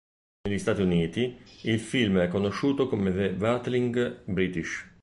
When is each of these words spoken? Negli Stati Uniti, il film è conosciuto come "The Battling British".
Negli 0.49 0.57
Stati 0.57 0.81
Uniti, 0.81 1.37
il 1.65 1.79
film 1.79 2.17
è 2.21 2.27
conosciuto 2.27 2.87
come 2.87 3.13
"The 3.13 3.33
Battling 3.33 4.23
British". 4.25 4.89